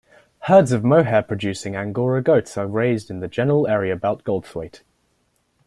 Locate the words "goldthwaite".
4.23-4.81